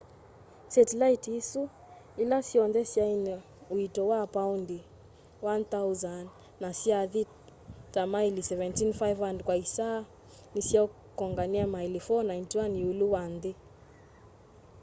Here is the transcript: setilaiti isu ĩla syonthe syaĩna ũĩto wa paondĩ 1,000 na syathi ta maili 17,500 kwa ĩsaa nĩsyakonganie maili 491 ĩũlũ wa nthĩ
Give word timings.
setilaiti 0.73 1.29
isu 1.41 1.61
ĩla 2.21 2.39
syonthe 2.49 2.81
syaĩna 2.93 3.35
ũĩto 3.73 4.01
wa 4.11 4.19
paondĩ 4.35 4.79
1,000 5.45 6.13
na 6.61 6.69
syathi 6.81 7.21
ta 7.93 8.01
maili 8.13 8.41
17,500 8.49 9.39
kwa 9.47 9.55
ĩsaa 9.65 9.99
nĩsyakonganie 10.53 11.65
maili 11.75 11.99
491 12.07 12.79
ĩũlũ 12.83 13.05
wa 13.15 13.23
nthĩ 13.33 13.51